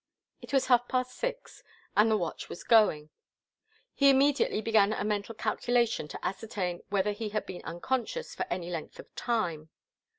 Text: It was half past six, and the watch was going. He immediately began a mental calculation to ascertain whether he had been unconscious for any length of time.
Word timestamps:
It 0.41 0.51
was 0.51 0.65
half 0.65 0.87
past 0.87 1.11
six, 1.15 1.61
and 1.95 2.09
the 2.09 2.17
watch 2.17 2.49
was 2.49 2.63
going. 2.63 3.11
He 3.93 4.09
immediately 4.09 4.59
began 4.59 4.93
a 4.93 5.03
mental 5.03 5.35
calculation 5.35 6.07
to 6.07 6.25
ascertain 6.25 6.81
whether 6.89 7.11
he 7.11 7.29
had 7.29 7.45
been 7.45 7.61
unconscious 7.65 8.33
for 8.33 8.47
any 8.49 8.71
length 8.71 8.97
of 8.97 9.13
time. 9.13 9.69